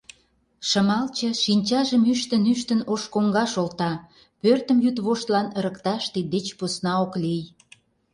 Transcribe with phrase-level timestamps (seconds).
[0.69, 3.91] Шымалче, шинчажым ӱштын-ӱштын, ош коҥгаш олта—
[4.41, 7.43] пӧртым йӱдвоштлан ырыкташ тиддеч посна ок лий.